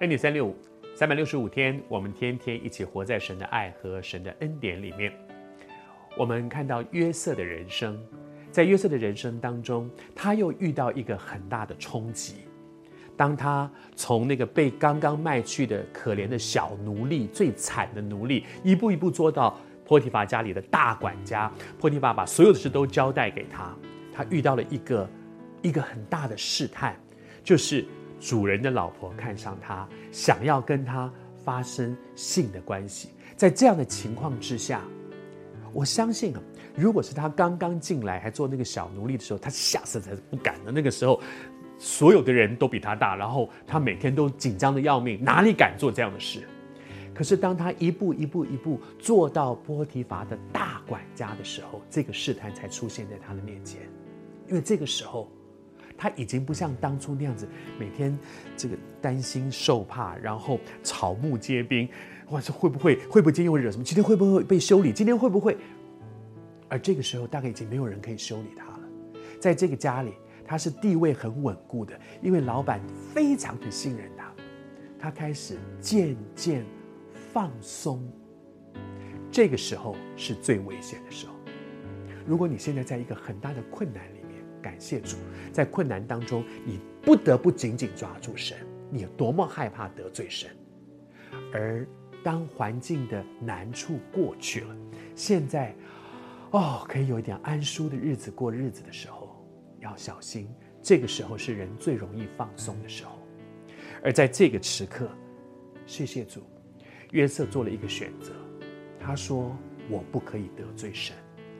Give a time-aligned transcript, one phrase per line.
[0.00, 0.54] 恩典三六五，
[0.94, 5.10] 三百六十五天，我们天天一起活在神的爱和神的恩典里面。
[6.18, 7.98] 我们看到约瑟的人生，
[8.50, 12.34] 在约瑟的人生当中，他又遇到一个很大的冲击。
[13.16, 23.74] 当他从那个被刚刚卖去的可怜的小奴隶、最惨的奴隶，一步一步做到波提乏家里的大管家，波提乏把所有的事都交代给他，
[24.12, 25.08] 他遇到了一个
[25.62, 26.94] 一个很大的试探，
[27.42, 27.82] 就是。
[28.18, 31.12] 主人的老婆看上他，想要跟他
[31.44, 33.10] 发生性的关系。
[33.36, 34.82] 在这样的情况之下，
[35.72, 36.40] 我相信啊，
[36.74, 40.72] 如果是他刚刚进来还做那个小奴隶的时候，他吓死才是不敢的。
[40.72, 41.20] 那个时候，
[41.78, 46.48] 所有的人都比他大，然后他每天都紧张的要命，哪里敢做这样的事？
[47.14, 53.82] 可是当他一步一步一步做到波提伐的大管家的时候，这个试探才出现在他的面前，
[54.48, 55.30] 因为这个时候。
[55.96, 58.16] 他已经不像当初那样子，每天
[58.56, 61.88] 这个担心受怕，然后草木皆兵，
[62.30, 63.84] 哇，这会不会会不会今天又惹什么？
[63.84, 64.92] 今天会不会被修理？
[64.92, 65.56] 今天会不会？
[66.68, 68.80] 而这个时候，大概已经没有人可以修理他了。
[69.40, 70.12] 在这个家里，
[70.44, 72.80] 他是地位很稳固的，因为老板
[73.14, 74.32] 非常的信任他。
[74.98, 76.64] 他开始渐渐
[77.32, 78.02] 放松，
[79.30, 81.34] 这个时候是最危险的时候。
[82.26, 84.02] 如果你现在在一个很大的困难，
[84.66, 85.16] 感谢主，
[85.52, 88.58] 在困难当中，你不得不紧紧抓住神。
[88.90, 90.50] 你有多么害怕得罪神？
[91.52, 91.86] 而
[92.24, 94.76] 当环境的难处过去了，
[95.14, 95.72] 现在，
[96.50, 99.40] 哦，可以有一点安舒的日子过日子的时候，
[99.78, 100.52] 要小心。
[100.82, 103.20] 这个时候是人最容易放松的时候。
[104.02, 105.08] 而在这个时刻，
[105.86, 106.42] 谢谢主，
[107.12, 108.32] 约瑟做了一个选择。
[108.98, 109.56] 他说
[109.88, 111.14] ：“我不可以得罪神。”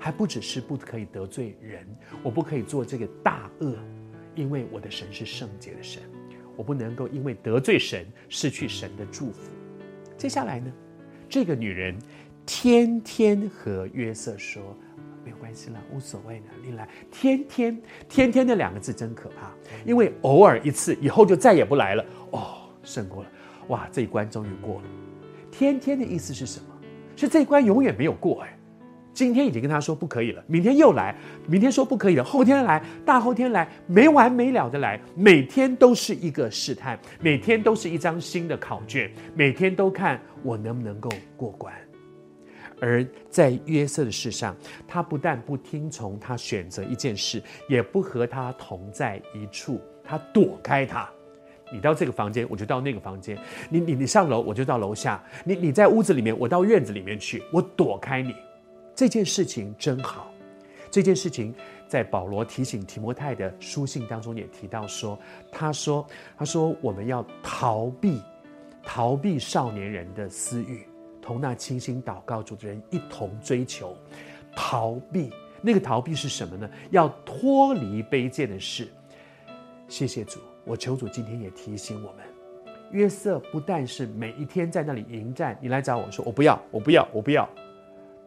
[0.00, 1.86] 还不只是不可以得罪人，
[2.22, 3.76] 我不可以做这个大恶，
[4.34, 6.02] 因为我的神是圣洁的神，
[6.56, 9.50] 我不能够因为得罪神失去神的祝福。
[10.16, 10.72] 接下来呢，
[11.28, 11.94] 这个女人
[12.46, 14.74] 天天和约瑟说
[15.22, 19.52] ：“没有关系了，无所谓的，你来。”天天天天那两个字真可怕，
[19.84, 22.04] 因为偶尔一次以后就再也不来了。
[22.30, 23.30] 哦，胜过了，
[23.68, 24.88] 哇，这一关终于过了。
[25.50, 26.66] 天天的意思是什么？
[27.16, 28.56] 是这一关永远没有过哎。
[29.12, 31.14] 今天已经跟他说不可以了，明天又来，
[31.46, 41.74] 明天说不可以了，后天来，大后天来，没完没了的来，每天都是一个试探，每天都是一张新的考卷，每天都看我能不能够过关。
[42.80, 44.56] 而在约瑟的事上，
[44.88, 51.06] 他不但不听从他选择一件事，也不和他同在一处，他躲开他。
[51.70, 53.36] 你到这个房间，我就到那个房间；
[53.68, 58.34] 你你你上楼，我就到楼下；你你在屋子里面，我到院子里面去，我躲开你。
[59.00, 60.30] 这件事情真好，
[60.90, 61.54] 这件事情
[61.88, 65.18] 在保罗提醒提摩太的书信当中也提到说，
[65.50, 66.06] 他说，
[66.36, 68.20] 他说我们要逃避，
[68.82, 70.86] 逃避少年人的私欲，
[71.22, 73.96] 同那倾心祷告主的人一同追求，
[74.54, 75.32] 逃避
[75.62, 76.68] 那个逃避是什么呢？
[76.90, 78.86] 要脱离卑贱的事。
[79.88, 82.16] 谢谢主，我求主今天也提醒我们，
[82.90, 87.48] 约瑟不但是每一天在那里迎战，你来找我说，我不要，我不要，我不要。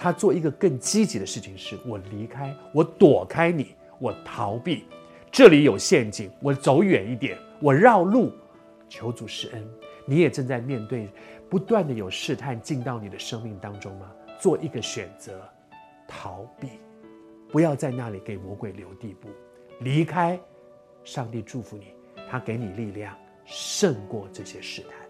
[0.00, 4.84] 他做一个更积极的事情，是我离开，我躲开你，我逃避，
[5.32, 8.32] 这里有陷阱，我走远一点，我绕路，
[8.88, 9.68] 求主施恩。
[10.06, 11.08] 你也正在面对
[11.50, 14.10] 不断的有试探进到你的生命当中吗？
[14.38, 15.42] 做一个选择，
[16.06, 16.68] 逃避，
[17.50, 19.28] 不要在那里给魔鬼留地步，
[19.80, 20.38] 离开。
[21.02, 21.86] 上帝祝福你，
[22.30, 25.07] 他给你力量，胜过这些试探。